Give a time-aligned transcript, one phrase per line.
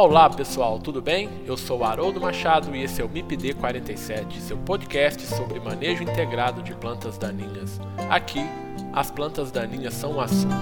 [0.00, 1.28] Olá pessoal, tudo bem?
[1.44, 6.62] Eu sou Haroldo Machado e esse é o MIPD 47, seu podcast sobre manejo integrado
[6.62, 7.80] de plantas daninhas.
[8.08, 8.42] Aqui,
[8.92, 10.54] as plantas daninhas são um assunto.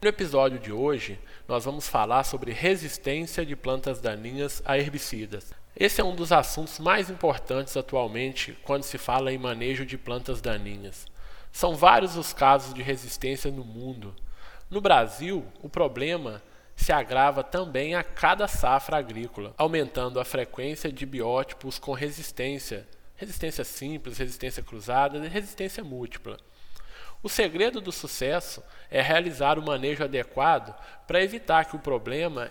[0.00, 1.18] No episódio de hoje,
[1.48, 5.52] nós vamos falar sobre resistência de plantas daninhas a herbicidas.
[5.76, 10.40] Esse é um dos assuntos mais importantes atualmente quando se fala em manejo de plantas
[10.40, 11.04] daninhas.
[11.50, 14.14] São vários os casos de resistência no mundo.
[14.70, 16.42] No Brasil, o problema
[16.74, 23.64] se agrava também a cada safra agrícola, aumentando a frequência de biótipos com resistência, resistência
[23.64, 26.38] simples, resistência cruzada e resistência múltipla.
[27.22, 30.74] O segredo do sucesso é realizar o manejo adequado
[31.06, 32.50] para evitar que o problema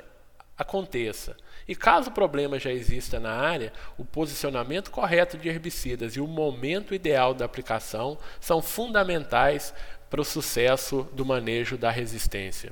[0.58, 1.36] aconteça.
[1.68, 6.28] E caso o problema já exista na área, o posicionamento correto de herbicidas e o
[6.28, 9.74] momento ideal da aplicação são fundamentais
[10.14, 12.70] para o sucesso do manejo da resistência.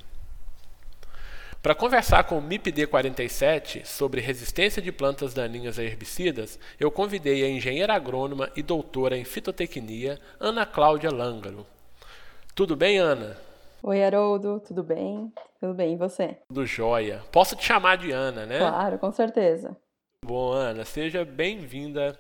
[1.60, 7.44] Para conversar com o MIPD 47 sobre resistência de plantas daninhas a herbicidas, eu convidei
[7.44, 11.66] a engenheira agrônoma e doutora em fitotecnia, Ana Cláudia Langaro.
[12.54, 13.36] Tudo bem, Ana?
[13.82, 15.34] Oi, Haroldo, tudo bem?
[15.60, 16.38] Tudo bem, e você?
[16.48, 17.24] Tudo jóia.
[17.32, 18.60] Posso te chamar de Ana, né?
[18.60, 19.76] Claro, com certeza.
[20.24, 22.16] Bom, Ana, seja bem-vinda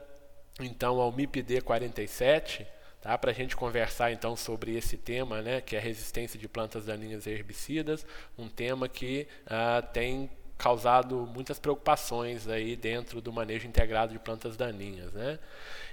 [0.59, 2.65] então ao MIPD 47
[3.01, 3.17] tá?
[3.17, 6.85] para a gente conversar então sobre esse tema, né, que é a resistência de plantas
[6.85, 8.05] daninhas a herbicidas,
[8.37, 10.29] um tema que uh, tem
[10.61, 15.39] causado muitas preocupações aí dentro do manejo integrado de plantas daninhas, né?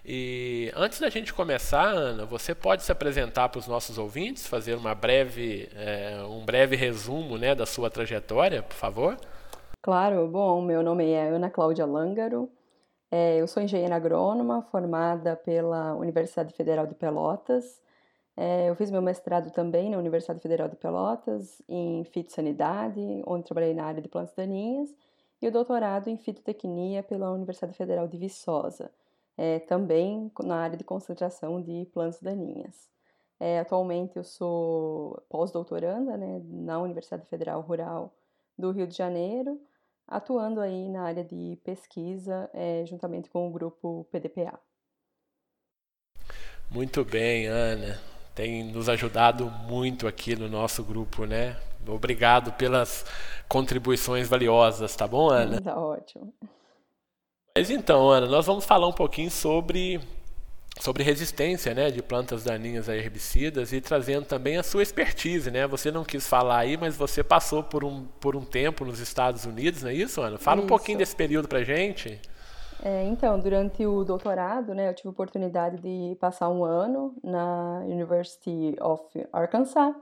[0.04, 4.74] E antes da gente começar, Ana, você pode se apresentar para os nossos ouvintes, fazer
[4.74, 9.16] uma breve, é, um breve resumo, né, da sua trajetória, por favor?
[9.82, 10.28] Claro.
[10.28, 12.50] Bom, meu nome é Ana Cláudia Langaro.
[13.10, 17.80] É, eu sou engenheira agrônoma, formada pela Universidade Federal de Pelotas.
[18.36, 23.74] É, eu fiz meu mestrado também na Universidade Federal de Pelotas, em fitossanidade, onde trabalhei
[23.74, 24.94] na área de plantas daninhas,
[25.40, 28.90] e o doutorado em fitotecnia pela Universidade Federal de Viçosa,
[29.36, 32.88] é, também na área de concentração de plantas daninhas.
[33.40, 38.12] É, atualmente eu sou pós-doutoranda né, na Universidade Federal Rural
[38.58, 39.60] do Rio de Janeiro,
[40.08, 44.58] atuando aí na área de pesquisa, é, juntamente com o grupo PDPA.
[46.70, 47.98] Muito bem, Ana.
[48.34, 51.56] Tem nos ajudado muito aqui no nosso grupo, né?
[51.86, 53.04] Obrigado pelas
[53.48, 55.60] contribuições valiosas, tá bom, Ana?
[55.60, 56.32] Tá ótimo.
[57.56, 60.00] Mas então, Ana, nós vamos falar um pouquinho sobre
[60.80, 65.50] sobre resistência né, de plantas daninhas a herbicidas e trazendo também a sua expertise.
[65.50, 65.66] Né?
[65.66, 69.44] Você não quis falar aí, mas você passou por um, por um tempo nos Estados
[69.44, 70.38] Unidos, não é isso, Ana?
[70.38, 70.64] Fala isso.
[70.64, 72.20] um pouquinho desse período para gente.
[72.82, 77.80] É, então, durante o doutorado, né, eu tive a oportunidade de passar um ano na
[77.84, 79.02] University of
[79.32, 79.94] Arkansas,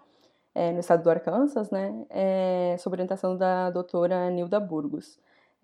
[0.54, 5.18] é, no estado do Arkansas, né, é, sob orientação da doutora Nilda Burgos.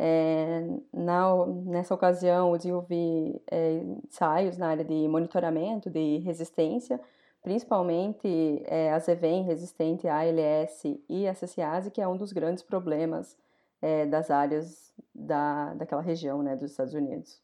[0.04, 3.74] É, na, nessa ocasião, eu desenvolvi é,
[4.04, 7.00] ensaios na área de monitoramento de resistência,
[7.40, 12.64] principalmente é, a ZVEM resistente à ALS e a CCase, que é um dos grandes
[12.64, 13.38] problemas
[13.80, 17.40] é, das áreas da, daquela região né, dos Estados Unidos.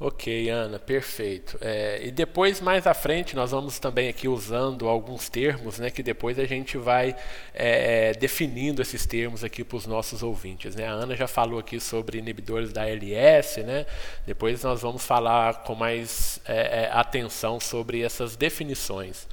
[0.00, 1.56] Ok, Ana, perfeito.
[1.60, 6.02] É, e depois, mais à frente, nós vamos também aqui usando alguns termos, né, que
[6.02, 7.14] depois a gente vai
[7.54, 10.74] é, definindo esses termos aqui para os nossos ouvintes.
[10.74, 10.88] Né?
[10.88, 13.86] A Ana já falou aqui sobre inibidores da LS, né?
[14.26, 19.28] depois nós vamos falar com mais é, é atenção sobre essas definições.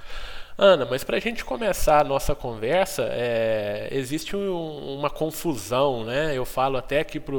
[0.55, 6.37] Ana, mas para a gente começar a nossa conversa, é, existe um, uma confusão, né?
[6.37, 7.35] Eu falo até aqui para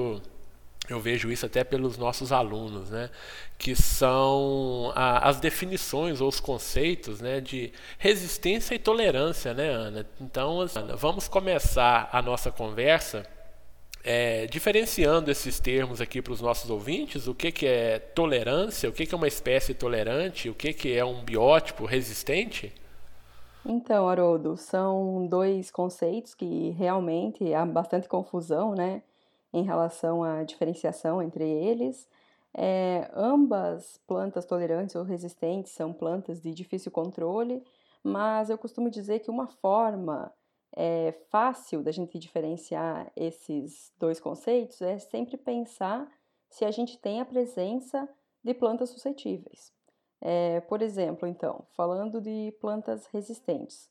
[0.88, 3.08] eu vejo isso até pelos nossos alunos, né?
[3.56, 7.40] que são a, as definições ou os conceitos né?
[7.40, 10.06] de resistência e tolerância, né, Ana?
[10.20, 13.24] Então, Ana, vamos começar a nossa conversa
[14.04, 18.92] é, diferenciando esses termos aqui para os nossos ouvintes, o que, que é tolerância, o
[18.92, 22.72] que, que é uma espécie tolerante, o que, que é um biótipo resistente?
[23.64, 29.02] Então, Haroldo, são dois conceitos que realmente há bastante confusão, né?
[29.52, 32.08] Em relação à diferenciação entre eles.
[32.54, 37.62] É, ambas plantas tolerantes ou resistentes são plantas de difícil controle,
[38.02, 40.32] mas eu costumo dizer que uma forma
[40.74, 46.08] é, fácil da gente diferenciar esses dois conceitos é sempre pensar
[46.48, 48.08] se a gente tem a presença
[48.42, 49.72] de plantas suscetíveis.
[50.20, 53.90] É, por exemplo, então, falando de plantas resistentes,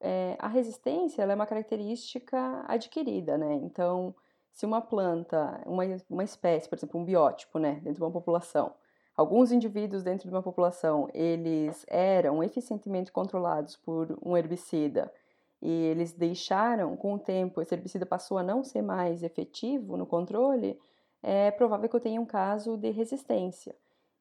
[0.00, 3.54] é, a resistência é uma característica adquirida, né?
[3.54, 4.14] Então,
[4.54, 8.72] se uma planta, uma, uma espécie, por exemplo, um biótipo, né, dentro de uma população,
[9.16, 15.12] alguns indivíduos dentro de uma população, eles eram eficientemente controlados por um herbicida
[15.60, 20.06] e eles deixaram, com o tempo, esse herbicida passou a não ser mais efetivo no
[20.06, 20.78] controle,
[21.20, 23.74] é provável que eu tenha um caso de resistência.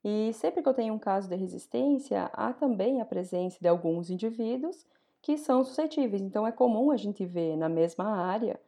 [0.03, 4.09] E sempre que eu tenho um caso de resistência, há também a presença de alguns
[4.09, 4.85] indivíduos
[5.21, 6.21] que são suscetíveis.
[6.21, 8.59] Então, é comum a gente ver na mesma área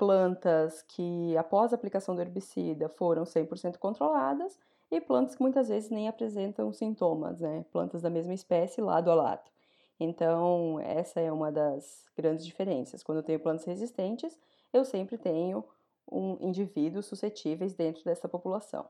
[0.00, 4.58] plantas que, após a aplicação do herbicida, foram 100% controladas
[4.90, 7.66] e plantas que muitas vezes nem apresentam sintomas, né?
[7.70, 9.50] Plantas da mesma espécie, lado a lado.
[10.00, 13.02] Então, essa é uma das grandes diferenças.
[13.02, 14.38] Quando eu tenho plantas resistentes,
[14.72, 15.62] eu sempre tenho
[16.10, 18.86] um indivíduos suscetíveis dentro dessa população.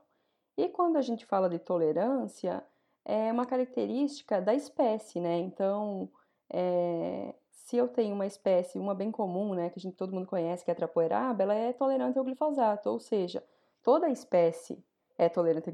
[0.57, 2.63] E quando a gente fala de tolerância,
[3.03, 5.39] é uma característica da espécie, né?
[5.39, 6.09] Então,
[6.49, 7.35] é,
[7.71, 10.65] se eu tenho uma espécie, uma bem comum, né, que a gente todo mundo conhece,
[10.65, 13.41] que é a trapoeraba, ela é tolerante ao glifosato, ou seja,
[13.81, 14.83] toda espécie
[15.17, 15.71] é tolerante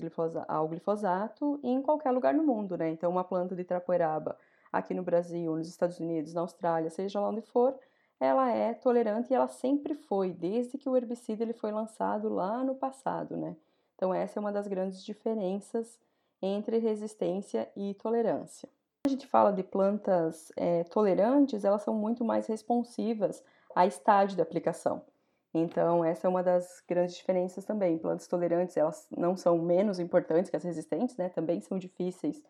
[0.47, 2.91] ao glifosato em qualquer lugar no mundo, né?
[2.91, 4.38] Então, uma planta de trapoeraba
[4.71, 7.75] aqui no Brasil, nos Estados Unidos, na Austrália, seja lá onde for,
[8.19, 12.63] ela é tolerante e ela sempre foi, desde que o herbicida ele foi lançado lá
[12.63, 13.57] no passado, né?
[13.95, 15.99] Então essa é uma das grandes diferenças
[16.44, 18.69] entre resistência e tolerância.
[19.07, 23.42] A gente fala de plantas é, tolerantes, elas são muito mais responsivas
[23.74, 25.01] a estágio de aplicação.
[25.54, 27.98] Então, essa é uma das grandes diferenças também.
[27.98, 31.30] Plantas tolerantes, elas não são menos importantes que as resistentes, né?
[31.30, 32.44] Também são difíceis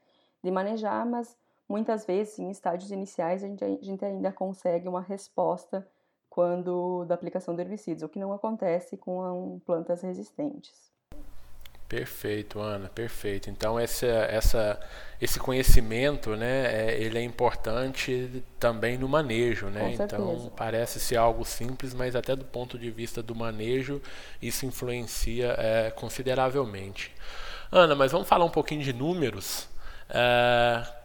[0.44, 1.38] de manejar, mas
[1.70, 5.88] muitas vezes em estágios iniciais a gente, a gente ainda consegue uma resposta
[6.28, 10.92] quando da aplicação de herbicidas, o que não acontece com plantas resistentes.
[11.88, 13.50] Perfeito, Ana, perfeito.
[13.50, 14.80] Então essa, essa,
[15.22, 19.94] esse conhecimento, né, é, ele é importante também no manejo, né?
[19.94, 24.02] Então parece ser algo simples, mas até do ponto de vista do manejo
[24.42, 27.14] isso influencia é, consideravelmente.
[27.72, 29.70] Ana, mas vamos falar um pouquinho de números.
[30.10, 30.97] É,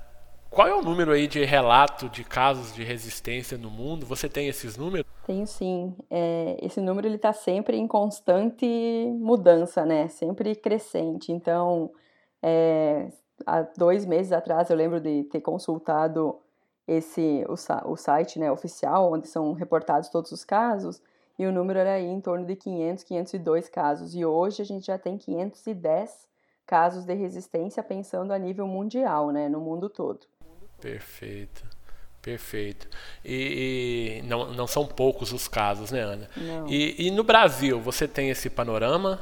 [0.52, 4.04] qual é o número aí de relato de casos de resistência no mundo?
[4.04, 5.10] Você tem esses números?
[5.26, 5.96] Tenho sim.
[6.10, 8.66] É, esse número ele está sempre em constante
[9.18, 10.08] mudança, né?
[10.08, 11.32] Sempre crescente.
[11.32, 11.90] Então,
[12.42, 13.08] é,
[13.46, 16.38] há dois meses atrás eu lembro de ter consultado
[16.86, 21.00] esse o, o site né, oficial onde são reportados todos os casos
[21.38, 24.14] e o número era aí em torno de 500, 502 casos.
[24.14, 26.28] E hoje a gente já tem 510
[26.66, 30.26] casos de resistência pensando a nível mundial, né, no mundo todo.
[30.82, 31.64] Perfeito.
[32.20, 32.88] Perfeito.
[33.24, 36.28] E, e, não, não são poucos os casos, né, Ana?
[36.36, 36.68] Não.
[36.68, 39.20] E, e no Brasil, você tem esse panorama?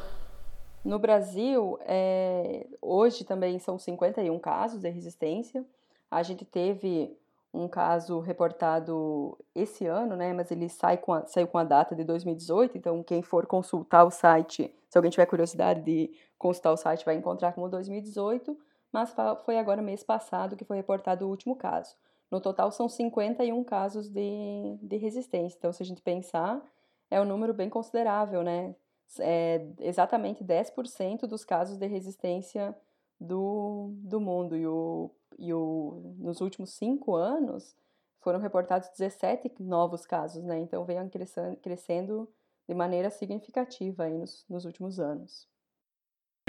[0.82, 5.64] No Brasil, é, hoje também são 51 casos de resistência.
[6.10, 7.14] A gente teve
[7.52, 10.32] um caso reportado esse ano, né?
[10.32, 14.04] Mas ele sai com a, saiu com a data de 2018, então quem for consultar
[14.04, 18.56] o site, se alguém tiver curiosidade de consultar o site, vai encontrar como 2018
[18.92, 19.14] mas
[19.44, 21.94] foi agora mês passado que foi reportado o último caso.
[22.30, 25.56] No total são 51 casos de, de resistência.
[25.58, 26.62] Então, se a gente pensar,
[27.10, 28.74] é um número bem considerável, né?
[29.18, 32.76] É exatamente 10% dos casos de resistência
[33.20, 34.56] do, do mundo.
[34.56, 37.76] E, o, e o, nos últimos cinco anos
[38.20, 40.60] foram reportados 17 novos casos, né?
[40.60, 42.28] Então, vem crescendo, crescendo
[42.68, 45.49] de maneira significativa aí nos, nos últimos anos.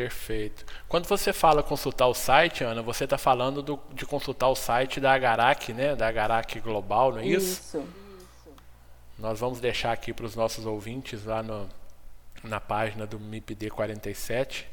[0.01, 0.65] Perfeito.
[0.87, 4.99] Quando você fala consultar o site, Ana, você está falando do, de consultar o site
[4.99, 5.95] da Agarac, né?
[5.95, 7.77] Da Agarac Global, não é isso?
[7.77, 7.87] Isso.
[9.19, 11.69] Nós vamos deixar aqui para os nossos ouvintes lá no,
[12.43, 14.67] na página do MIPD 47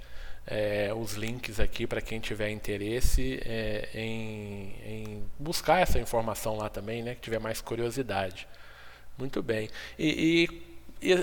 [0.51, 6.71] é, os links aqui para quem tiver interesse é, em, em, buscar essa informação lá
[6.71, 7.15] também, né?
[7.15, 8.49] Que tiver mais curiosidade.
[9.19, 9.69] Muito bem.
[9.99, 10.68] E, e e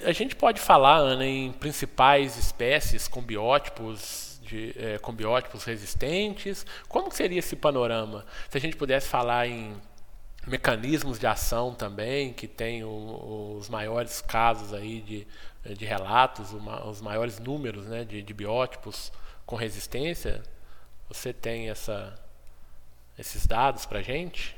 [0.05, 6.65] a gente pode falar, Ana, em principais espécies com biótipos, de, é, com biótipos resistentes.
[6.87, 8.25] Como seria esse panorama?
[8.49, 9.75] Se a gente pudesse falar em
[10.47, 15.27] mecanismos de ação também, que tem o, os maiores casos aí de,
[15.75, 19.11] de relatos, uma, os maiores números né, de, de biótipos
[19.45, 20.43] com resistência,
[21.09, 22.15] você tem essa,
[23.17, 24.55] esses dados para a gente?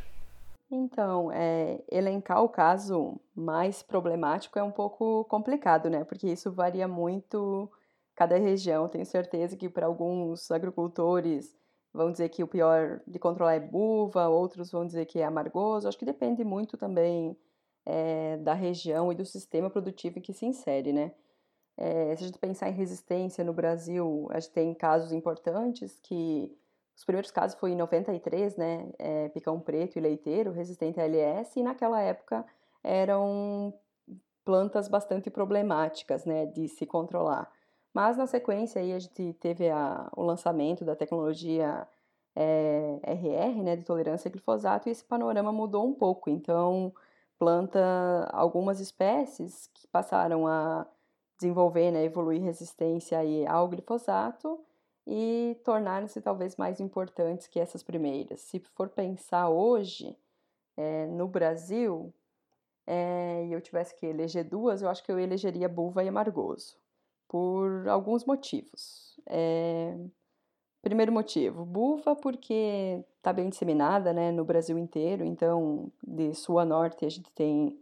[0.69, 6.03] Então, é, elencar o caso mais problemático é um pouco complicado, né?
[6.03, 7.71] Porque isso varia muito
[8.15, 8.89] cada região.
[8.89, 11.55] Tenho certeza que para alguns agricultores
[11.93, 15.87] vão dizer que o pior de controlar é buva, outros vão dizer que é amargoso.
[15.87, 17.37] Acho que depende muito também
[17.85, 21.13] é, da região e do sistema produtivo em que se insere, né?
[21.77, 26.51] É, se a gente pensar em resistência no Brasil, a gente tem casos importantes que
[26.97, 28.89] os primeiros casos foi em 93, né?
[28.97, 32.43] É, picão preto e leiteiro, resistente a LS, e naquela época
[32.83, 33.71] eram
[34.43, 37.51] plantas bastante problemáticas, né, de se controlar.
[37.93, 41.87] Mas na sequência aí a gente teve a, o lançamento da tecnologia
[42.35, 46.29] é, RR, né, de tolerância a glifosato, e esse panorama mudou um pouco.
[46.29, 46.93] Então,
[47.37, 47.79] planta,
[48.31, 50.87] algumas espécies que passaram a
[51.37, 54.59] desenvolver, né, evoluir resistência aí ao glifosato
[55.07, 58.41] e tornaram-se talvez mais importantes que essas primeiras.
[58.41, 60.13] Se for pensar hoje,
[60.75, 62.13] é, no Brasil,
[62.85, 66.75] é, e eu tivesse que eleger duas, eu acho que eu elegeria Buva e Amargoso,
[67.25, 69.17] por alguns motivos.
[69.25, 69.97] É,
[70.81, 76.65] primeiro motivo, Buva porque está bem disseminada né, no Brasil inteiro, então de sul a
[76.65, 77.79] norte a gente tem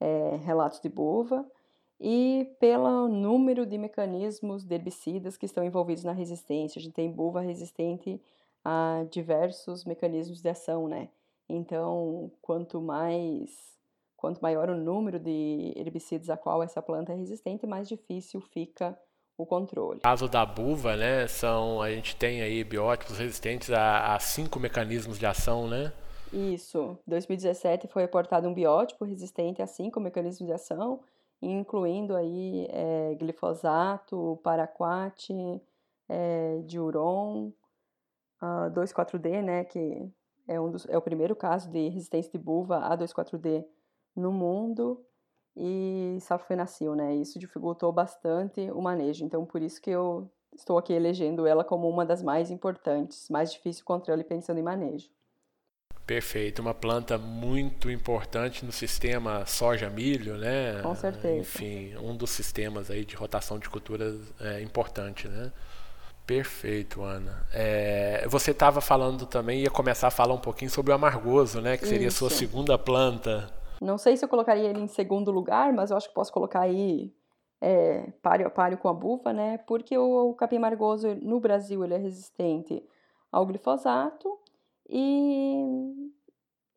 [0.00, 1.46] é, relatos de Buva,
[2.04, 6.80] e pelo número de mecanismos de herbicidas que estão envolvidos na resistência.
[6.80, 8.20] A gente tem buva resistente
[8.64, 11.08] a diversos mecanismos de ação, né?
[11.48, 13.72] Então, quanto mais
[14.16, 18.96] quanto maior o número de herbicidas a qual essa planta é resistente, mais difícil fica
[19.36, 19.96] o controle.
[19.96, 24.60] No caso da buva, né, são a gente tem aí biótipos resistentes a, a cinco
[24.60, 25.92] mecanismos de ação, né?
[26.32, 26.96] Isso.
[27.06, 31.00] Em 2017 foi reportado um biótipo resistente a cinco mecanismos de ação,
[31.42, 35.30] incluindo aí é, glifosato, paraquat,
[36.08, 37.52] é, diuron,
[38.40, 40.08] uh, 2,4-D, né, que
[40.46, 43.66] é, um dos, é o primeiro caso de resistência de buva a 2,4-D
[44.14, 45.04] no mundo
[45.56, 47.14] e sulfenacil, né?
[47.14, 49.24] Isso dificultou bastante o manejo.
[49.24, 53.52] Então, por isso que eu estou aqui elegendo ela como uma das mais importantes, mais
[53.52, 55.10] difícil controle pensando em manejo.
[56.12, 60.82] Perfeito, uma planta muito importante no sistema soja-milho, né?
[60.82, 61.38] Com certeza.
[61.38, 65.50] Enfim, um dos sistemas aí de rotação de culturas é importante, né?
[66.26, 67.46] Perfeito, Ana.
[67.50, 71.78] É, você estava falando também, ia começar a falar um pouquinho sobre o amargoso, né?
[71.78, 72.26] Que seria Isso.
[72.26, 73.50] a sua segunda planta.
[73.80, 76.60] Não sei se eu colocaria ele em segundo lugar, mas eu acho que posso colocar
[76.60, 77.10] aí
[77.58, 79.56] é, páreo a páreo com a buva, né?
[79.66, 82.84] Porque o, o capim margoso no Brasil ele é resistente
[83.30, 84.41] ao glifosato
[84.94, 86.12] e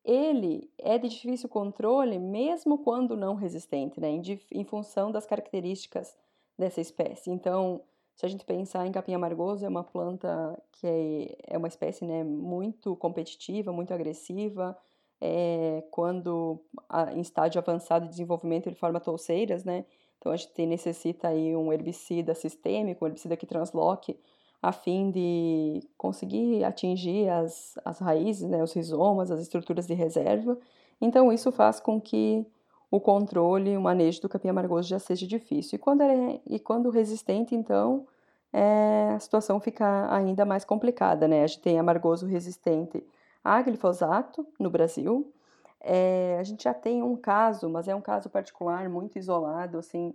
[0.06, 4.10] ele é de difícil controle mesmo quando não resistente, né?
[4.10, 6.16] Em, em função das características
[6.58, 7.30] dessa espécie.
[7.30, 7.82] Então,
[8.16, 12.06] se a gente pensar em capim amargoso, é uma planta que é, é uma espécie
[12.06, 14.78] né, muito competitiva, muito agressiva,
[15.20, 19.86] é, quando a, em estágio avançado de desenvolvimento ele forma touceiras, né?
[20.18, 24.18] Então a gente necessita aí um herbicida sistêmico, um herbicida que transloque,
[24.66, 30.58] a fim de conseguir atingir as, as raízes, né, os rizomas, as estruturas de reserva.
[31.00, 32.44] Então isso faz com que
[32.90, 35.76] o controle, o manejo do capim amargoso já seja difícil.
[35.76, 38.08] E quando, é, e quando resistente, então,
[38.52, 41.44] é, a situação fica ainda mais complicada, né?
[41.44, 43.06] A gente tem amargoso resistente
[43.44, 45.32] a glifosato no Brasil.
[45.80, 50.12] É, a gente já tem um caso, mas é um caso particular, muito isolado, assim,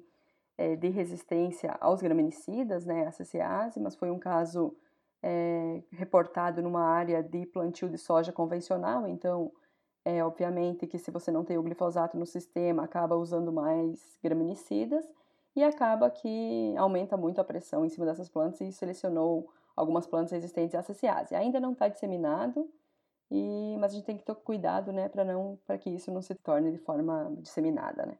[0.60, 4.76] é, de resistência aos graminicidas, né, a CCase, mas foi um caso
[5.22, 9.50] é, reportado numa área de plantio de soja convencional, então,
[10.04, 15.02] é, obviamente que se você não tem o glifosato no sistema, acaba usando mais graminicidas
[15.56, 20.32] e acaba que aumenta muito a pressão em cima dessas plantas e selecionou algumas plantas
[20.32, 21.34] resistentes à CCase.
[21.34, 22.70] Ainda não está disseminado,
[23.30, 26.20] e, mas a gente tem que ter cuidado, né, para não, para que isso não
[26.20, 28.18] se torne de forma disseminada, né.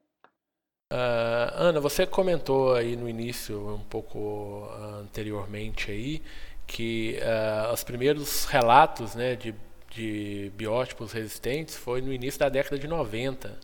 [0.93, 6.21] Uh, Ana, você comentou aí no início, um pouco uh, anteriormente aí,
[6.67, 9.55] que uh, os primeiros relatos, né, de,
[9.89, 13.57] de biótipos resistentes foi no início da década de 90,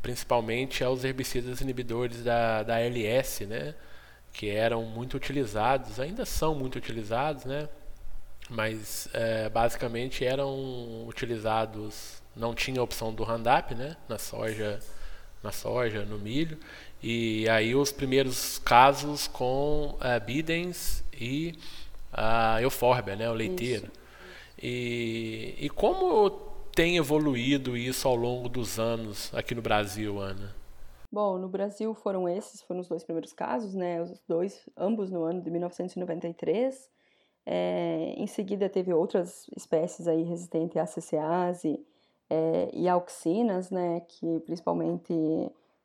[0.00, 3.74] principalmente aos herbicidas inibidores da, da LS, né,
[4.32, 7.68] que eram muito utilizados, ainda são muito utilizados, né,
[8.48, 14.78] mas é, basicamente eram utilizados, não tinha opção do Roundup, né, na soja,
[15.42, 16.58] na soja, no milho,
[17.02, 21.54] e aí os primeiros casos com é, bidens e
[22.12, 23.90] a euforbia, né, o leiteiro.
[24.62, 26.30] E, e como
[26.74, 30.54] tem evoluído isso ao longo dos anos aqui no Brasil, Ana?
[31.10, 34.00] Bom, no Brasil foram esses, foram os dois primeiros casos, né?
[34.00, 36.88] Os dois, ambos no ano de 1993.
[37.44, 41.84] É, em seguida, teve outras espécies aí resistentes à CCase
[42.32, 45.12] é, e auxinas, né, que principalmente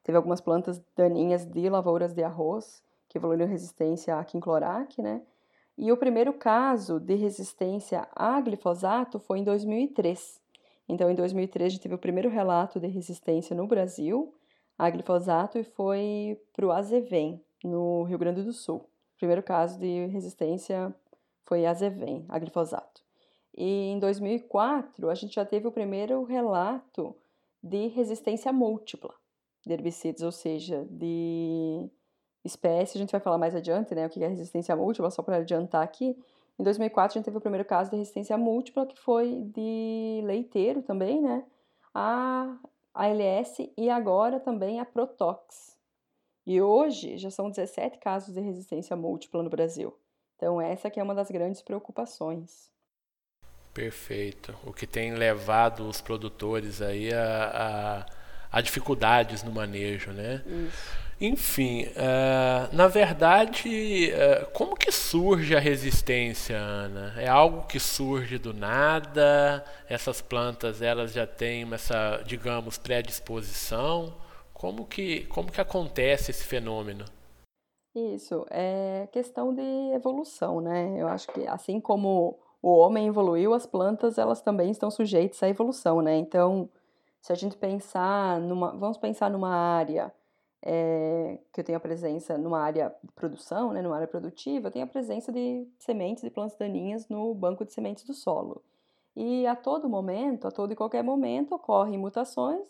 [0.02, 5.22] teve algumas plantas daninhas de lavouras de arroz que evoluíram resistência à quinclorac, né,
[5.78, 10.40] e o primeiro caso de resistência a glifosato foi em 2003.
[10.88, 14.34] Então, em 2003, a gente teve o primeiro relato de resistência no Brasil
[14.80, 18.88] a glifosato e foi para o Azevém, no Rio Grande do Sul.
[19.18, 20.96] Primeiro caso de resistência
[21.46, 23.07] foi a Zevem, a glifosato.
[23.58, 27.16] E em 2004, a gente já teve o primeiro relato
[27.62, 29.14] de resistência múltipla
[29.66, 31.90] de herbicidas, ou seja, de
[32.44, 35.38] espécies, a gente vai falar mais adiante, né, o que é resistência múltipla, só para
[35.38, 36.18] adiantar aqui.
[36.58, 40.82] Em 2004, a gente teve o primeiro caso de resistência múltipla, que foi de leiteiro
[40.82, 41.44] também, né,
[41.94, 42.58] a,
[42.94, 45.78] a LS e agora também a Protox.
[46.46, 49.94] E hoje já são 17 casos de resistência múltipla no Brasil.
[50.36, 52.72] Então essa que é uma das grandes preocupações.
[53.78, 54.56] Perfeito.
[54.66, 58.06] O que tem levado os produtores aí a,
[58.52, 60.42] a, a dificuldades no manejo, né?
[60.48, 61.08] Isso.
[61.22, 67.14] Enfim, uh, na verdade, uh, como que surge a resistência, Ana?
[67.18, 69.64] É algo que surge do nada?
[69.88, 74.12] Essas plantas elas já têm essa, digamos, predisposição?
[74.56, 77.06] Como que, como que acontece esse fenômeno?
[77.96, 81.00] Isso, é questão de evolução, né?
[81.00, 85.50] Eu acho que assim como o homem evoluiu, as plantas elas também estão sujeitas à
[85.50, 86.18] evolução, né?
[86.18, 86.70] Então,
[87.22, 90.14] se a gente pensar numa, vamos pensar numa área
[90.62, 94.72] é, que eu tenho a presença numa área de produção, né, numa área produtiva, eu
[94.72, 98.62] tenho a presença de sementes e plantas daninhas no banco de sementes do solo.
[99.16, 102.68] E a todo momento, a todo e qualquer momento, ocorrem mutações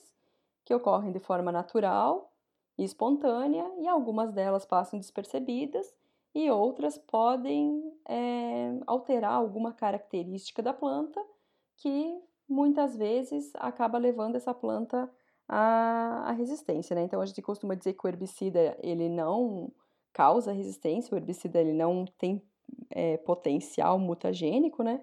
[0.63, 2.29] que ocorrem de forma natural
[2.77, 5.95] e espontânea, e algumas delas passam despercebidas,
[6.37, 11.19] e outras podem é, alterar alguma característica da planta
[11.77, 15.09] que muitas vezes acaba levando essa planta
[15.49, 17.01] a, a resistência, né?
[17.01, 19.71] Então a gente costuma dizer que o herbicida ele não
[20.13, 22.43] causa resistência, o herbicida ele não tem
[22.91, 25.01] é, potencial mutagênico, né?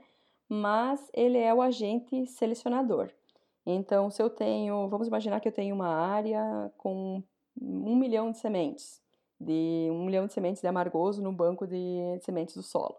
[0.49, 3.11] Mas ele é o agente selecionador.
[3.67, 7.25] Então, se eu tenho, vamos imaginar que eu tenho uma área com
[7.61, 9.03] um milhão de sementes,
[9.45, 12.97] de um milhão de sementes de amargoso no banco de sementes do solo.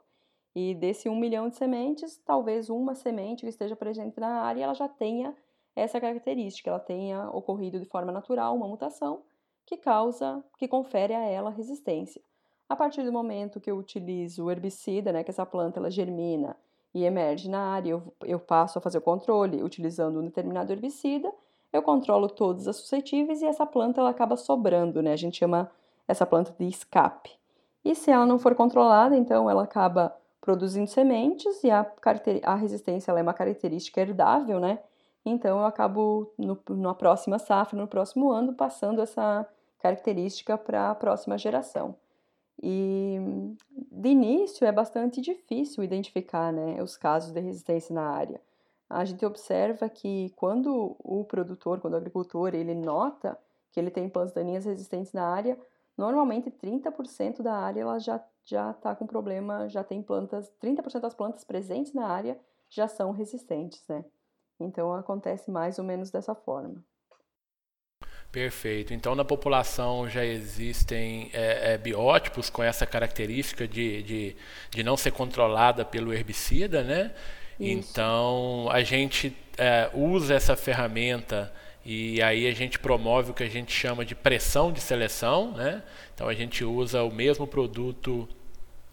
[0.56, 4.74] E desse um milhão de sementes, talvez uma semente que esteja presente na área, ela
[4.74, 5.36] já tenha
[5.75, 9.24] essa característica, ela tenha ocorrido de forma natural uma mutação
[9.66, 12.22] que causa, que confere a ela resistência.
[12.70, 16.55] A partir do momento que eu utilizo o herbicida, né, que essa planta ela germina
[16.94, 21.31] e emerge na área, eu, eu passo a fazer o controle utilizando um determinado herbicida,
[21.74, 25.12] eu controlo todas as suscetíveis e essa planta ela acaba sobrando, né?
[25.12, 25.70] A gente chama
[26.07, 27.31] essa planta de escape.
[27.83, 31.85] E se ela não for controlada, então ela acaba produzindo sementes e a,
[32.44, 34.79] a resistência é uma característica herdável, né?
[35.25, 39.48] Então eu acabo no, na próxima safra, no próximo ano, passando essa
[39.79, 41.96] característica para a próxima geração.
[42.61, 43.20] E
[43.91, 48.39] de início é bastante difícil identificar né, os casos de resistência na área.
[48.89, 53.37] A gente observa que quando o produtor, quando o agricultor, ele nota
[53.72, 55.57] que ele tem plantas daninhas resistentes na área,
[55.98, 61.16] normalmente 30% da área ela já já está com problema, já tem plantas, 30% das
[61.16, 64.05] plantas presentes na área já são resistentes, né?
[64.60, 66.84] Então acontece mais ou menos dessa forma.
[68.31, 68.94] Perfeito.
[68.94, 74.36] Então na população já existem é, é, biótipos com essa característica de, de,
[74.70, 77.16] de, não ser controlada pelo herbicida, né?
[77.60, 77.90] Isso.
[77.90, 81.53] Então a gente é, usa essa ferramenta
[81.86, 85.84] e aí a gente promove o que a gente chama de pressão de seleção, né?
[86.16, 88.28] Então a gente usa o mesmo produto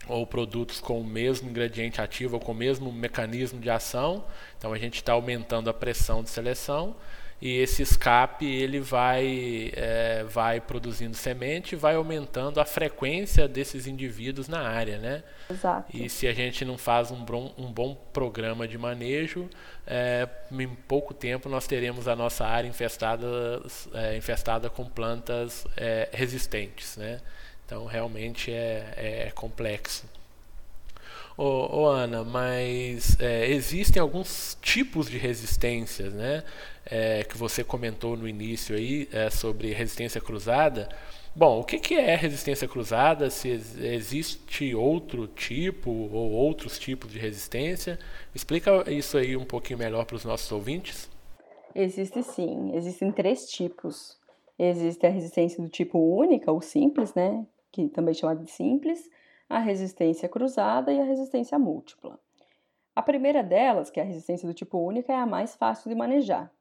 [0.07, 4.25] ou produtos com o mesmo ingrediente ativo ou com o mesmo mecanismo de ação.
[4.59, 6.95] Então a gente está aumentando a pressão de seleção
[7.43, 13.89] e esse escape ele vai, é, vai produzindo semente e vai aumentando a frequência desses
[13.89, 15.25] indivíduos na área, né?
[15.51, 15.91] Exato.
[15.93, 19.51] E se a gente não faz um bom, um bom programa de manejo,
[19.85, 23.27] é, em pouco tempo nós teremos a nossa área infestada,
[23.93, 27.21] é, infestada com plantas é, resistentes, né?
[27.67, 30.07] Então realmente é, é complexo.
[31.37, 36.45] Ô, ô, Ana, mas é, existem alguns tipos de resistências, né?
[36.85, 40.89] É, que você comentou no início aí é, sobre resistência cruzada.
[41.35, 43.31] Bom, o que, que é resistência cruzada?
[43.31, 47.99] Se existe outro tipo ou outros tipos de resistência?
[48.35, 51.09] Explica isso aí um pouquinho melhor para os nossos ouvintes.
[51.75, 52.75] Existe sim.
[52.75, 54.19] Existem três tipos.
[54.59, 57.47] Existe a resistência do tipo única ou simples, né?
[57.73, 59.11] que também chamada de simples,
[59.49, 62.21] a resistência cruzada e a resistência múltipla.
[62.95, 65.97] A primeira delas, que é a resistência do tipo única, é a mais fácil de
[65.97, 66.53] manejar,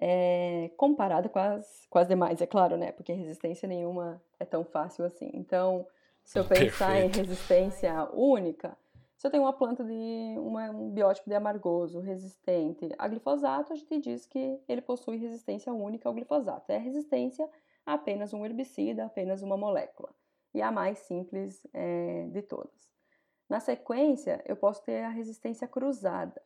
[0.00, 2.92] é, comparada com as, com as demais, é claro, né?
[2.92, 5.30] Porque resistência nenhuma é tão fácil assim.
[5.34, 5.86] Então,
[6.22, 7.18] se eu pensar Perfeito.
[7.18, 8.76] em resistência única,
[9.16, 13.76] se eu tenho uma planta de uma, um biótipo de amargoso resistente a glifosato, a
[13.76, 16.70] gente diz que ele possui resistência única ao glifosato.
[16.70, 17.48] É resistência
[17.86, 20.10] a apenas um herbicida, apenas uma molécula
[20.52, 22.92] e a mais simples é, de todas.
[23.48, 26.40] Na sequência, eu posso ter a resistência cruzada.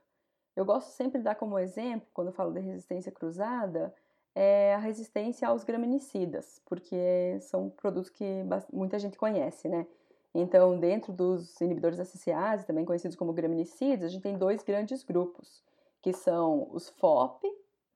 [0.59, 3.95] Eu gosto sempre de dar como exemplo, quando eu falo de resistência cruzada,
[4.35, 8.25] é a resistência aos graminicidas, porque são produtos que
[8.73, 9.87] muita gente conhece, né?
[10.35, 15.05] Então, dentro dos inibidores da CCase, também conhecidos como graminicidas, a gente tem dois grandes
[15.05, 15.63] grupos,
[16.03, 17.49] que são os FOP,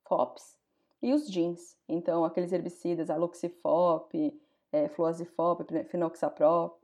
[0.05, 0.57] FOPs
[1.03, 1.77] e os jeans.
[1.89, 6.79] Então, aqueles herbicidas, aloxifop, é, fluazifop, fenoxaprop,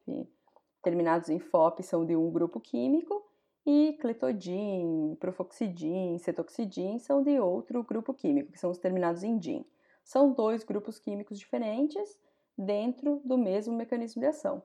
[0.82, 3.27] terminados em FOP são de um grupo químico
[3.70, 9.62] e cletodin, profoxidin, cetoxidin são de outro grupo químico, que são os terminados em din.
[10.02, 12.18] São dois grupos químicos diferentes
[12.56, 14.62] dentro do mesmo mecanismo de ação.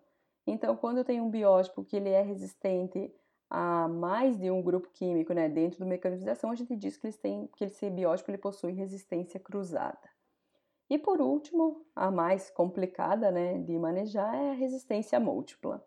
[0.48, 3.13] Então, quando eu tenho um biótipo que ele é resistente
[3.50, 6.96] a mais de um grupo químico né, dentro do mecanismo de ação, a gente diz
[6.96, 10.10] que, eles têm, que esse biótipo ele possui resistência cruzada.
[10.89, 15.86] E por último, a mais complicada né, de manejar é a resistência múltipla.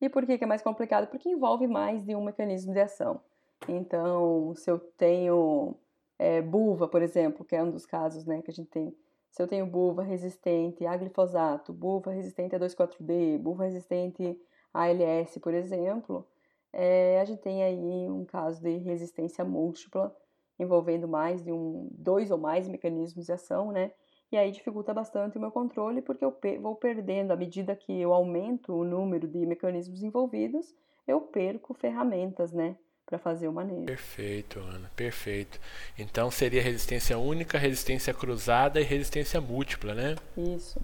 [0.00, 1.08] E por que, é mais complicado?
[1.08, 3.20] Porque envolve mais de um mecanismo de ação.
[3.68, 5.74] Então, se eu tenho
[6.18, 8.94] é, buva, por exemplo, que é um dos casos né, que a gente tem,
[9.30, 14.38] se eu tenho buva resistente a glifosato, buva resistente a 2,4-D, buva resistente
[14.72, 16.26] a ALS, por exemplo,
[16.72, 20.14] é, a gente tem aí um caso de resistência múltipla,
[20.58, 23.92] envolvendo mais de um, dois ou mais mecanismos de ação, né?
[24.30, 28.12] E aí dificulta bastante o meu controle, porque eu vou perdendo, à medida que eu
[28.12, 30.74] aumento o número de mecanismos envolvidos,
[31.06, 32.76] eu perco ferramentas, né?
[33.04, 33.86] Para fazer o manejo.
[33.86, 35.60] Perfeito, Ana, perfeito.
[35.96, 40.16] Então seria resistência única, resistência cruzada e resistência múltipla, né?
[40.36, 40.80] Isso.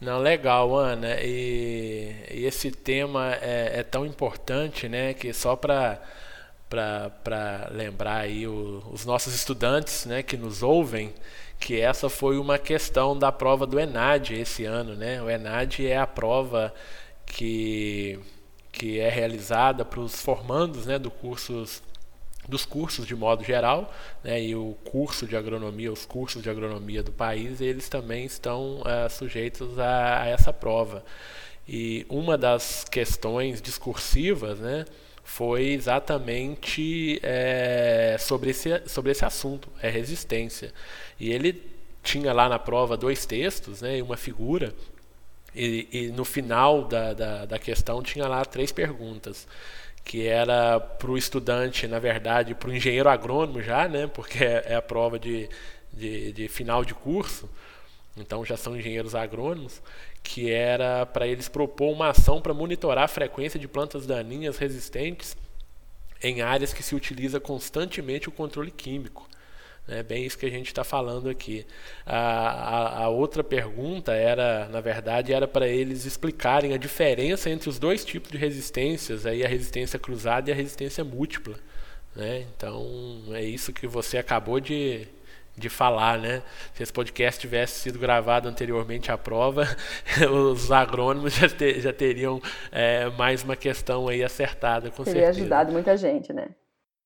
[0.00, 1.20] Não, legal, Ana.
[1.20, 5.12] E, e esse tema é, é, tão importante, né?
[5.12, 6.00] Que só para
[6.68, 11.14] para lembrar aí o, os nossos estudantes, né, que nos ouvem,
[11.58, 15.22] que essa foi uma questão da prova do ENAD esse ano, né?
[15.22, 16.72] O ENAD é a prova
[17.26, 18.18] que
[18.70, 21.82] que é realizada para os formandos, né, do cursos
[22.48, 23.92] dos cursos de modo geral,
[24.24, 28.80] né, e o curso de agronomia, os cursos de agronomia do país, eles também estão
[28.80, 31.04] uh, sujeitos a, a, essa prova.
[31.68, 34.86] E uma das questões discursivas, né,
[35.28, 40.72] foi exatamente é, sobre, esse, sobre esse assunto, é resistência.
[41.20, 41.62] E ele
[42.02, 44.74] tinha lá na prova dois textos né, e uma figura,
[45.54, 49.46] e, e no final da, da, da questão tinha lá três perguntas
[50.02, 54.64] que era para o estudante, na verdade, para o engenheiro agrônomo já, né, porque é,
[54.68, 55.46] é a prova de,
[55.92, 57.48] de, de, final de curso,
[58.16, 59.82] então já são engenheiros agrônomos,
[60.28, 65.34] que era para eles propor uma ação para monitorar a frequência de plantas daninhas resistentes
[66.22, 69.26] em áreas que se utiliza constantemente o controle químico.
[69.88, 71.64] É bem isso que a gente está falando aqui.
[72.04, 77.70] A, a, a, outra pergunta era, na verdade, era para eles explicarem a diferença entre
[77.70, 81.58] os dois tipos de resistências, aí a resistência cruzada e a resistência múltipla.
[82.14, 82.44] Né?
[82.54, 85.08] Então, é isso que você acabou de,
[85.58, 86.42] de falar, né?
[86.74, 89.66] Se esse podcast tivesse sido gravado anteriormente à prova,
[90.52, 92.40] os agrônomos já, ter, já teriam
[92.70, 95.40] é, mais uma questão aí acertada, com Teria certeza.
[95.40, 96.48] ajudado muita gente, né?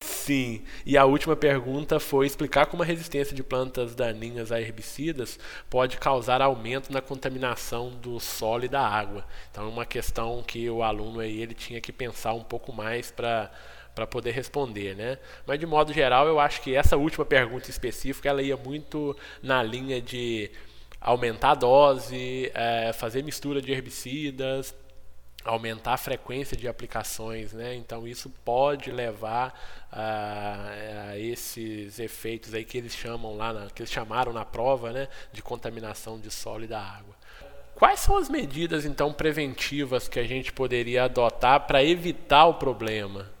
[0.03, 5.39] Sim, e a última pergunta foi explicar como a resistência de plantas daninhas a herbicidas
[5.69, 9.25] pode causar aumento na contaminação do solo e da água.
[9.49, 13.11] Então, é uma questão que o aluno aí ele tinha que pensar um pouco mais
[13.11, 13.49] para
[13.93, 15.17] para poder responder, né?
[15.45, 19.61] Mas de modo geral, eu acho que essa última pergunta específica ela ia muito na
[19.61, 20.49] linha de
[20.99, 24.73] aumentar a dose, é, fazer mistura de herbicidas,
[25.45, 27.75] aumentar a frequência de aplicações, né?
[27.75, 29.53] Então isso pode levar
[29.91, 34.91] a, a, esses efeitos aí que eles chamam lá, na, que eles chamaram na prova,
[34.91, 37.15] né, de contaminação de solo e da água.
[37.75, 43.32] Quais são as medidas então preventivas que a gente poderia adotar para evitar o problema?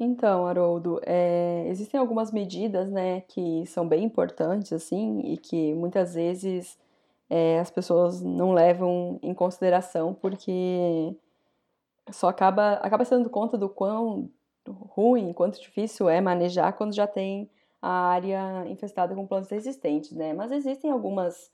[0.00, 6.14] Então, Haroldo, é, existem algumas medidas, né, que são bem importantes, assim, e que muitas
[6.14, 6.78] vezes
[7.28, 11.16] é, as pessoas não levam em consideração porque
[12.12, 14.30] só acaba, acaba se dando conta do quão
[14.68, 17.50] ruim, quanto difícil é manejar quando já tem
[17.82, 20.32] a área infestada com plantas resistentes, né?
[20.32, 21.50] Mas existem algumas,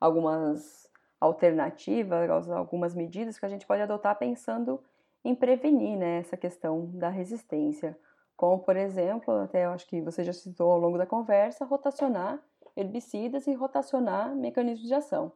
[0.00, 0.88] algumas
[1.20, 4.80] alternativas, algumas medidas que a gente pode adotar pensando
[5.24, 7.98] em prevenir né, essa questão da resistência.
[8.36, 12.42] Como, por exemplo, até eu acho que você já citou ao longo da conversa, rotacionar
[12.76, 15.32] herbicidas e rotacionar mecanismos de ação.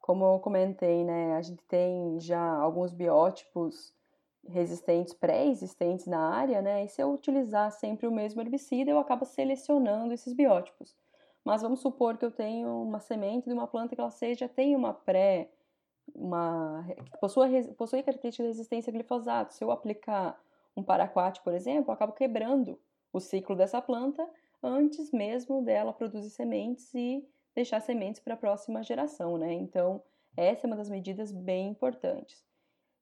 [0.00, 3.92] Como eu comentei, né, a gente tem já alguns biótipos
[4.46, 9.24] resistentes, pré-existentes na área, né, e se eu utilizar sempre o mesmo herbicida, eu acabo
[9.24, 10.96] selecionando esses biótipos.
[11.44, 14.76] Mas vamos supor que eu tenho uma semente de uma planta que ela seja, tem
[14.76, 15.50] uma pré,
[16.14, 16.86] uma,
[17.20, 19.54] possua, possui característica de resistência a glifosato.
[19.54, 20.40] Se eu aplicar
[20.76, 22.78] um paraquat, por exemplo, eu acabo quebrando
[23.12, 24.28] o ciclo dessa planta
[24.62, 29.52] antes mesmo dela produzir sementes e deixar sementes para a próxima geração, né?
[29.52, 30.02] Então,
[30.36, 32.44] essa é uma das medidas bem importantes.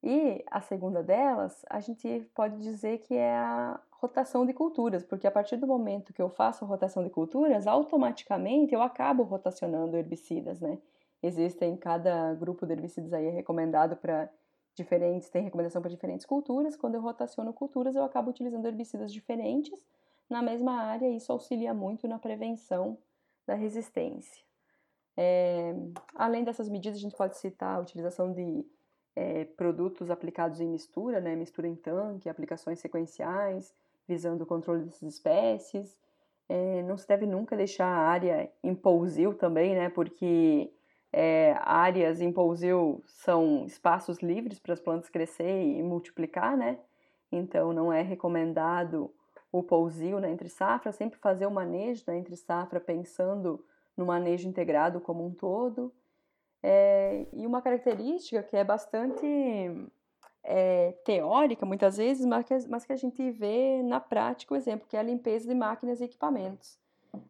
[0.02, 5.26] E a segunda delas, a gente pode dizer que é a rotação de culturas, porque
[5.26, 9.96] a partir do momento que eu faço a rotação de culturas, automaticamente eu acabo rotacionando
[9.96, 10.78] herbicidas, né?
[11.22, 14.30] Existem cada grupo de herbicidas aí é recomendado para
[14.74, 16.76] diferentes, tem recomendação para diferentes culturas.
[16.76, 19.84] Quando eu rotaciono culturas, eu acabo utilizando herbicidas diferentes
[20.30, 22.98] na mesma área, e isso auxilia muito na prevenção
[23.46, 24.44] da resistência.
[25.16, 25.74] É,
[26.14, 28.64] além dessas medidas, a gente pode citar a utilização de
[29.16, 33.74] é, produtos aplicados em mistura, né, mistura em tanque, aplicações sequenciais,
[34.06, 35.98] visando o controle dessas espécies.
[36.48, 40.72] É, não se deve nunca deixar a área em pousil também, né, porque
[41.12, 46.78] é, áreas em pousil são espaços livres para as plantas crescer e multiplicar, né?
[47.30, 49.12] Então não é recomendado
[49.50, 53.64] o pousil na entre safra, sempre fazer o manejo da entre safra pensando
[53.96, 55.92] no manejo integrado como um todo.
[56.62, 59.26] É, e uma característica que é bastante
[60.42, 64.86] é, teórica, muitas vezes, mas que, mas que a gente vê na prática o exemplo,
[64.88, 66.78] que é a limpeza de máquinas e equipamentos.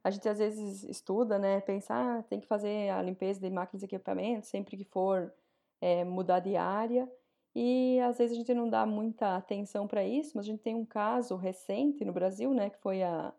[0.02, 3.82] A gente às vezes estuda, né, pensa, ah, tem que fazer a limpeza de máquinas
[3.82, 5.32] e equipamentos sempre que for
[5.80, 7.10] é, mudar de área,
[7.54, 10.74] e às vezes a gente não dá muita atenção para isso, mas a gente tem
[10.74, 13.32] um caso recente no Brasil, né, que foi a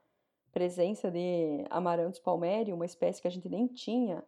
[0.51, 4.23] presença de Amaranthus palmeri, uma espécie que a gente nem tinha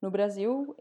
[0.00, 0.76] no Brasil,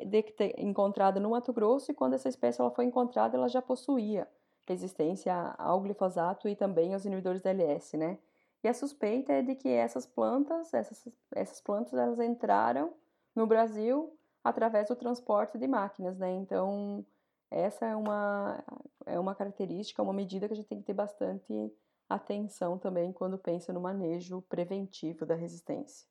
[0.58, 4.28] encontrada no Mato Grosso, e quando essa espécie ela foi encontrada, ela já possuía
[4.68, 8.18] resistência ao glifosato e também aos inibidores da LS, né?
[8.64, 12.94] E a suspeita é de que essas plantas, essas, essas plantas, elas entraram
[13.36, 16.32] no Brasil através do transporte de máquinas, né?
[16.32, 17.06] Então,
[17.52, 18.64] essa é uma,
[19.06, 21.74] é uma característica, uma medida que a gente tem que ter bastante
[22.10, 26.08] atenção também quando pensa no manejo preventivo da resistência.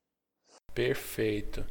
[0.75, 1.65] Perfeito.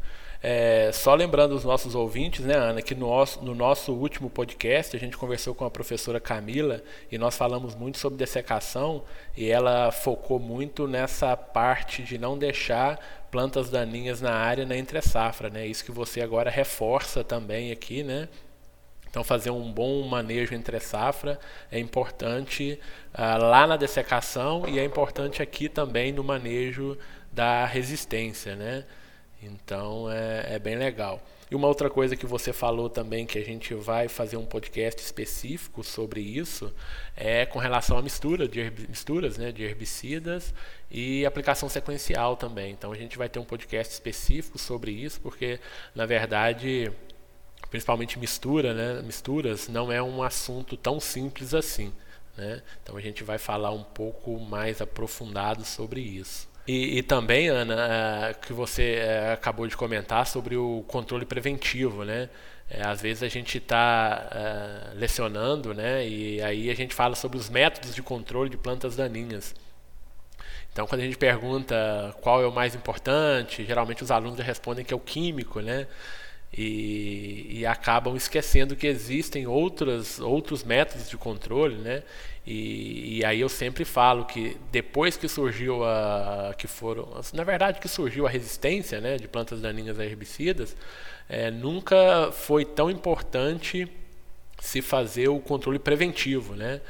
[0.43, 4.97] É, só lembrando os nossos ouvintes, né, Ana, que no nosso, no nosso último podcast
[4.97, 9.03] a gente conversou com a professora Camila e nós falamos muito sobre dessecação
[9.37, 14.99] e ela focou muito nessa parte de não deixar plantas daninhas na área na entre
[15.01, 15.67] safra, né?
[15.67, 18.27] Isso que você agora reforça também aqui, né?
[19.11, 21.37] Então, fazer um bom manejo entre safra
[21.69, 22.79] é importante
[23.13, 26.97] uh, lá na dessecação e é importante aqui também no manejo
[27.31, 28.85] da resistência, né?
[29.41, 31.21] Então é, é, bem legal.
[31.49, 35.01] E uma outra coisa que você falou também, que a gente vai fazer um podcast
[35.01, 36.73] específico sobre isso,
[37.15, 40.53] é com relação à mistura de misturas né, de herbicidas
[40.89, 42.71] e aplicação sequencial também.
[42.71, 45.59] Então a gente vai ter um podcast específico sobre isso, porque
[45.93, 46.91] na verdade,
[47.69, 51.91] principalmente mistura, né, misturas, não é um assunto tão simples assim.
[52.37, 52.61] Né?
[52.81, 56.50] Então a gente vai falar um pouco mais aprofundado sobre isso.
[56.71, 62.05] E, e, também, Ana, é, que você é, acabou de comentar sobre o controle preventivo,
[62.05, 62.29] né?
[62.69, 66.07] É, às vezes a gente está é, lecionando, né?
[66.07, 69.53] E aí a gente fala sobre os métodos de controle de plantas daninhas.
[70.71, 71.75] Então, quando a gente pergunta
[72.21, 75.87] qual é o mais importante, geralmente os alunos respondem que é o químico, né?
[76.53, 82.03] E, e, acabam esquecendo que existem outras, outros métodos de controle, né?
[82.45, 87.79] E, e, aí eu sempre falo que depois que surgiu a que foram na verdade
[87.79, 90.75] que surgiu a resistência né, de plantas daninhas a herbicidas
[91.29, 93.87] é, nunca foi tão importante
[94.59, 96.81] se fazer o controle preventivo né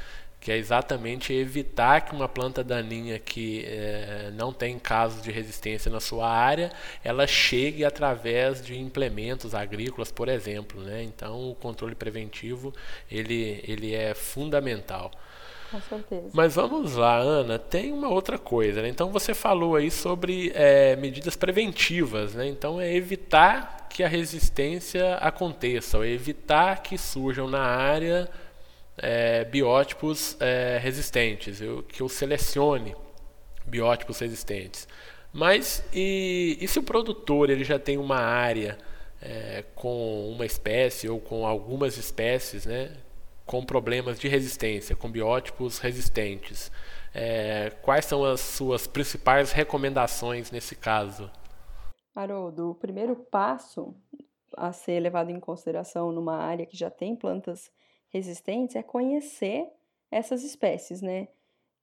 [0.42, 5.88] que é exatamente evitar que uma planta daninha que é, não tem casos de resistência
[5.88, 6.72] na sua área,
[7.04, 10.82] ela chegue através de implementos agrícolas, por exemplo.
[10.82, 11.04] Né?
[11.04, 12.74] Então, o controle preventivo
[13.08, 15.12] ele, ele é fundamental.
[15.70, 16.30] Com certeza.
[16.32, 18.82] Mas vamos lá, Ana, tem uma outra coisa.
[18.82, 18.88] Né?
[18.88, 22.34] Então, você falou aí sobre é, medidas preventivas.
[22.34, 22.48] Né?
[22.48, 28.28] Então, é evitar que a resistência aconteça, ou evitar que surjam na área
[28.96, 32.94] é, biótipos é, resistentes, eu, que eu selecione
[33.66, 34.88] biótipos resistentes.
[35.32, 38.76] Mas e, e se o produtor ele já tem uma área
[39.20, 42.94] é, com uma espécie ou com algumas espécies, né,
[43.46, 46.70] com problemas de resistência, com biótipos resistentes?
[47.14, 51.30] É, quais são as suas principais recomendações nesse caso?
[52.14, 53.94] Haroldo, o primeiro passo
[54.56, 57.70] a ser levado em consideração numa área que já tem plantas
[58.12, 59.68] resistentes é conhecer
[60.10, 61.28] essas espécies, né?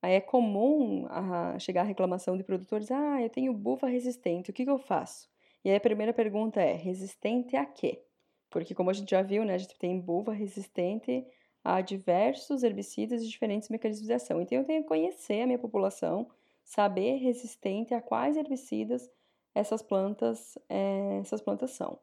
[0.01, 4.53] Aí é comum a chegar a reclamação de produtores: ah, eu tenho buva resistente, o
[4.53, 5.27] que, que eu faço?
[5.63, 8.03] E aí a primeira pergunta é: resistente a quê?
[8.49, 11.25] Porque, como a gente já viu, né, a gente tem buva resistente
[11.63, 14.41] a diversos herbicidas de diferentes mecanismos de ação.
[14.41, 16.27] Então, eu tenho que conhecer a minha população,
[16.63, 19.11] saber resistente a quais herbicidas
[19.53, 21.99] essas plantas, é, essas plantas são.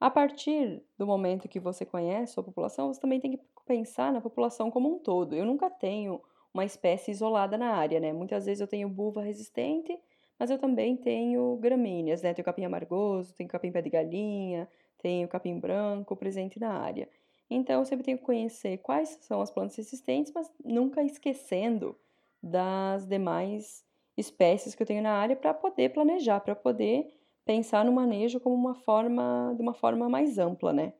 [0.00, 4.12] A partir do momento que você conhece a sua população, você também tem que pensar
[4.12, 5.34] na população como um todo.
[5.34, 6.20] Eu nunca tenho
[6.54, 8.12] uma espécie isolada na área, né?
[8.12, 9.98] Muitas vezes eu tenho buva resistente,
[10.38, 12.32] mas eu também tenho gramíneas, né?
[12.32, 17.08] Tenho capim amargoso, tenho capim pé de galinha, tenho capim branco presente na área.
[17.48, 21.96] Então, eu sempre tenho que conhecer quais são as plantas resistentes, mas nunca esquecendo
[22.42, 23.84] das demais
[24.16, 27.06] espécies que eu tenho na área para poder planejar, para poder
[27.44, 30.92] pensar no manejo como uma forma, de uma forma mais ampla, né?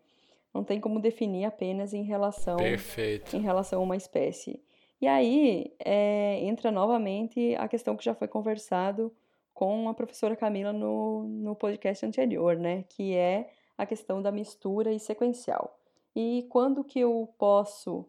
[0.56, 3.36] Não tem como definir apenas em relação, Perfeito.
[3.36, 4.58] em relação a uma espécie.
[4.98, 9.12] E aí é, entra novamente a questão que já foi conversado
[9.52, 12.84] com a professora Camila no, no podcast anterior, né?
[12.88, 15.78] Que é a questão da mistura e sequencial.
[16.14, 18.06] E quando que eu posso,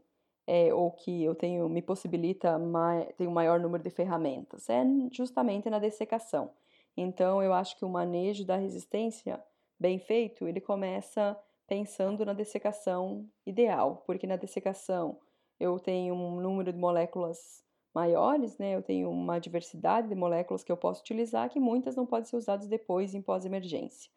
[0.47, 4.69] é, ou que eu tenho, me possibilita, mai, tenho um maior número de ferramentas?
[4.69, 6.51] É justamente na dessecação.
[6.95, 9.37] Então, eu acho que o manejo da resistência
[9.77, 15.19] bem feito, ele começa pensando na dessecação ideal, porque na dessecação
[15.59, 18.75] eu tenho um número de moléculas maiores, né?
[18.75, 22.37] Eu tenho uma diversidade de moléculas que eu posso utilizar, que muitas não podem ser
[22.37, 24.09] usadas depois em pós-emergência.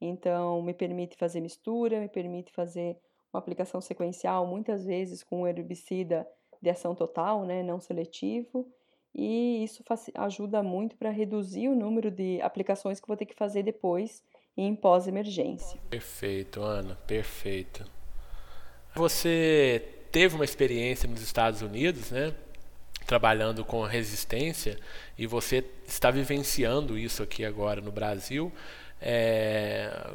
[0.00, 2.96] Então, me permite fazer mistura, me permite fazer
[3.32, 6.26] uma aplicação sequencial, muitas vezes com um herbicida
[6.62, 8.66] de ação total, né, não seletivo,
[9.14, 13.62] e isso ajuda muito para reduzir o número de aplicações que vou ter que fazer
[13.62, 14.22] depois
[14.56, 15.78] em pós-emergência.
[15.90, 17.84] Perfeito, Ana, perfeito.
[18.94, 22.32] Você teve uma experiência nos Estados Unidos, né?
[23.06, 24.78] Trabalhando com resistência
[25.18, 28.52] e você está vivenciando isso aqui agora no Brasil.
[29.00, 30.12] É...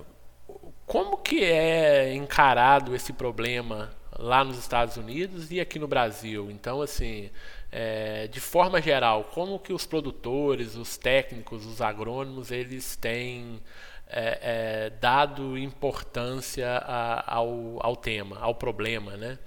[0.86, 6.50] Como que é encarado esse problema lá nos Estados Unidos e aqui no Brasil?
[6.50, 7.30] Então, assim,
[7.72, 13.62] é, de forma geral, como que os produtores, os técnicos, os agrônomos, eles têm
[14.10, 19.38] é, é, dado importância a, ao, ao tema, ao problema, né?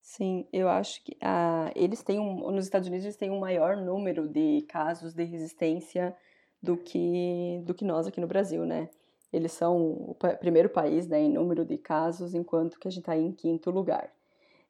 [0.00, 3.76] Sim, eu acho que ah, eles têm um, nos Estados Unidos eles têm um maior
[3.76, 6.16] número de casos de resistência
[6.62, 8.88] do que do que nós aqui no Brasil, né?
[9.32, 13.16] Eles são o primeiro país né, em número de casos, enquanto que a gente está
[13.16, 14.10] em quinto lugar.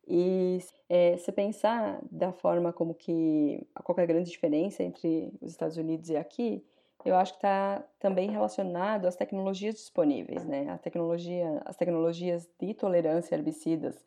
[0.07, 6.09] E é, se pensar da forma como que qualquer grande diferença entre os Estados Unidos
[6.09, 6.65] e aqui,
[7.05, 10.69] eu acho que está também relacionado às tecnologias disponíveis, né?
[10.71, 14.05] A tecnologia, as tecnologias de tolerância a herbicidas,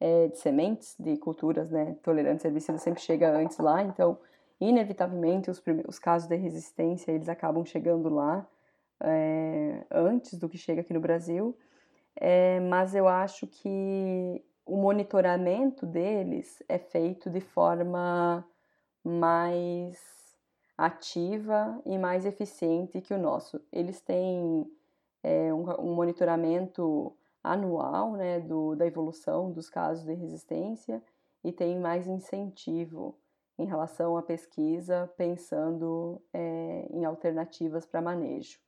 [0.00, 1.96] é, de sementes de culturas, né?
[2.02, 4.18] Tolerantes a herbicidas sempre chega antes lá, então
[4.60, 8.46] inevitavelmente os, os casos de resistência eles acabam chegando lá
[9.00, 11.56] é, antes do que chega aqui no Brasil.
[12.16, 18.46] É, mas eu acho que o monitoramento deles é feito de forma
[19.02, 20.13] mais
[20.76, 23.60] ativa e mais eficiente que o nosso.
[23.72, 24.70] Eles têm
[25.22, 31.02] é, um, um, monitoramento anual né, do, da evolução dos casos de resistência
[31.42, 33.16] e tem mais incentivo
[33.58, 38.58] em relação à pesquisa, pensando é, em alternativas para manejo.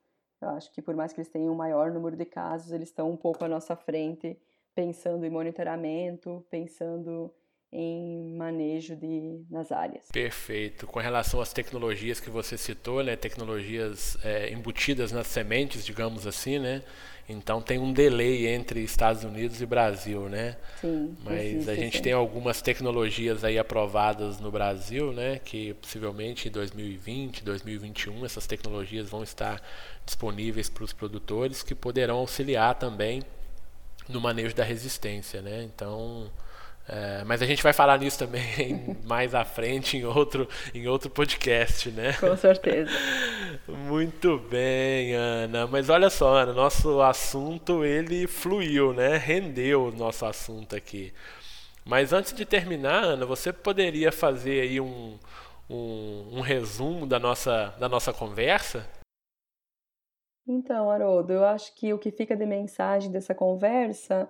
[0.40, 3.10] Eu acho que por mais que eles tenham um maior número de casos, eles estão
[3.10, 4.38] um pouco à nossa frente,
[4.74, 7.32] pensando em monitoramento, pensando
[7.72, 10.08] em manejo de, nas áreas.
[10.10, 10.86] Perfeito.
[10.86, 16.58] Com relação às tecnologias que você citou, né, tecnologias é, embutidas nas sementes, digamos assim,
[16.58, 16.82] né,
[17.28, 20.56] então tem um delay entre Estados Unidos e Brasil, né?
[20.80, 21.16] Sim.
[21.24, 22.02] Mas existe, a gente sim.
[22.04, 25.40] tem algumas tecnologias aí aprovadas no Brasil, né?
[25.40, 29.60] Que possivelmente em 2020, 2021 essas tecnologias vão estar
[30.04, 33.22] disponíveis para os produtores que poderão auxiliar também
[34.08, 35.64] no manejo da resistência, né?
[35.64, 36.30] Então
[36.88, 41.10] é, mas a gente vai falar nisso também mais à frente em outro, em outro
[41.10, 42.12] podcast, né?
[42.14, 42.90] Com certeza.
[43.66, 45.66] Muito bem, Ana.
[45.66, 49.16] Mas olha só, Ana, nosso assunto ele fluiu, né?
[49.16, 51.12] Rendeu o nosso assunto aqui.
[51.84, 55.18] Mas antes de terminar, Ana, você poderia fazer aí um,
[55.68, 58.88] um, um resumo da nossa, da nossa conversa?
[60.46, 64.28] Então, Haroldo, eu acho que o que fica de mensagem dessa conversa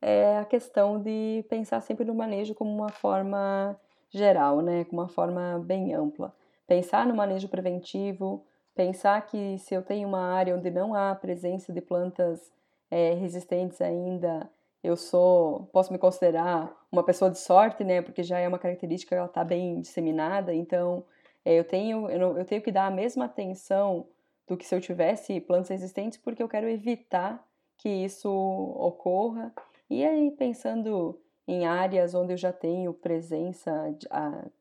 [0.00, 3.78] é a questão de pensar sempre no manejo como uma forma
[4.10, 6.34] geral, né, como uma forma bem ampla.
[6.66, 8.44] Pensar no manejo preventivo,
[8.74, 12.52] pensar que se eu tenho uma área onde não há presença de plantas
[12.90, 14.48] é, resistentes ainda,
[14.82, 19.14] eu sou, posso me considerar uma pessoa de sorte, né, porque já é uma característica
[19.16, 21.04] ela está bem disseminada, então
[21.44, 24.06] é, eu tenho eu, não, eu tenho que dar a mesma atenção
[24.46, 27.44] do que se eu tivesse plantas resistentes, porque eu quero evitar
[27.76, 29.52] que isso ocorra
[29.90, 34.06] e aí, pensando em áreas onde eu já tenho presença de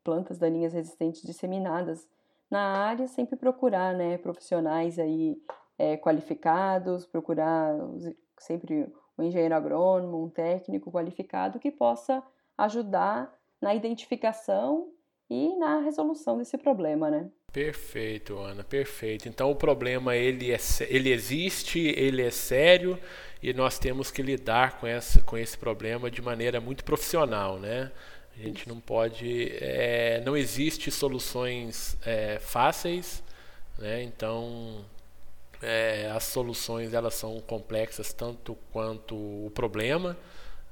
[0.03, 2.07] plantas daninhas resistentes disseminadas
[2.49, 5.37] na área, sempre procurar né, profissionais aí
[5.77, 7.75] é, qualificados, procurar
[8.37, 12.23] sempre um engenheiro agrônomo, um técnico qualificado que possa
[12.57, 14.89] ajudar na identificação
[15.29, 17.29] e na resolução desse problema, né?
[17.51, 19.27] Perfeito, Ana, perfeito.
[19.27, 22.99] Então o problema ele, é, ele existe, ele é sério
[23.41, 27.91] e nós temos que lidar com, essa, com esse problema de maneira muito profissional, né?
[28.37, 33.23] A gente não pode, é, não existe soluções é, fáceis,
[33.79, 34.03] né?
[34.03, 34.85] Então
[35.61, 40.17] é, as soluções elas são complexas tanto quanto o problema.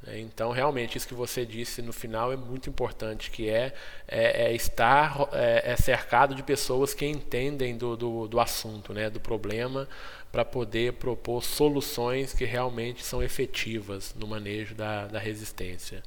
[0.06, 0.20] Né?
[0.20, 3.74] Então, realmente, isso que você disse no final é muito importante, que é,
[4.08, 9.10] é, é estar é, é, cercado de pessoas que entendem do, do, do assunto, né?
[9.10, 9.88] do problema,
[10.32, 16.03] para poder propor soluções que realmente são efetivas no manejo da, da resistência.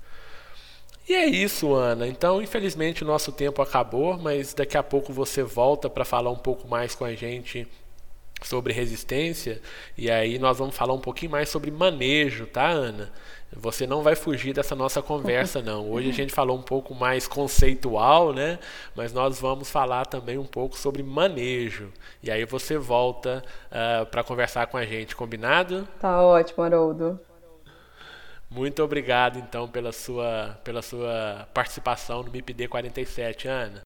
[1.09, 2.07] E é isso, Ana.
[2.07, 6.37] Então, infelizmente, o nosso tempo acabou, mas daqui a pouco você volta para falar um
[6.37, 7.67] pouco mais com a gente
[8.43, 9.61] sobre resistência.
[9.97, 13.11] E aí nós vamos falar um pouquinho mais sobre manejo, tá, Ana?
[13.51, 15.89] Você não vai fugir dessa nossa conversa, não.
[15.91, 18.59] Hoje a gente falou um pouco mais conceitual, né?
[18.95, 21.91] Mas nós vamos falar também um pouco sobre manejo.
[22.23, 25.89] E aí você volta uh, ah, para conversar com a gente, combinado?
[25.99, 27.19] Tá ótimo, Haroldo.
[28.51, 33.83] Muito obrigado, então, pela sua, pela sua participação no MIPD 47, Ana.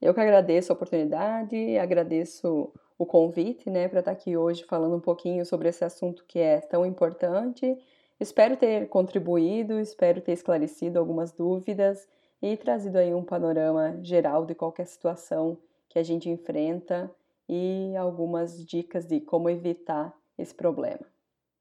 [0.00, 5.00] Eu que agradeço a oportunidade, agradeço o convite, né, para estar aqui hoje falando um
[5.00, 7.76] pouquinho sobre esse assunto que é tão importante.
[8.18, 12.08] Espero ter contribuído, espero ter esclarecido algumas dúvidas
[12.40, 17.10] e trazido aí um panorama geral de qualquer situação que a gente enfrenta
[17.48, 21.06] e algumas dicas de como evitar esse problema.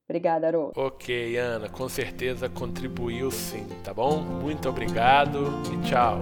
[0.07, 0.71] Obrigada, Aro.
[0.75, 4.21] Ok, Ana, com certeza contribuiu sim, tá bom?
[4.21, 5.39] Muito obrigado
[5.73, 6.19] e tchau.